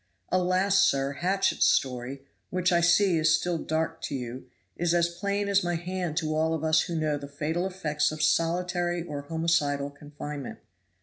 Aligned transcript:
Alas! 0.29 0.81
sir, 0.83 1.11
Hatchett's 1.19 1.67
story, 1.67 2.25
which 2.49 2.71
I 2.71 2.81
see 2.81 3.19
is 3.19 3.35
still 3.35 3.59
dark 3.59 4.01
to 4.05 4.15
you, 4.15 4.47
is 4.75 4.95
as 4.95 5.09
plain 5.09 5.47
as 5.47 5.63
my 5.63 5.75
hand 5.75 6.17
to 6.17 6.35
all 6.35 6.55
of 6.55 6.63
us 6.63 6.81
who 6.81 6.95
know 6.95 7.19
the 7.19 7.27
fatal 7.27 7.67
effects 7.67 8.11
of 8.11 8.19
solitary 8.23 9.03
or 9.03 9.21
homicidal 9.21 9.91
confinement. 9.91 10.57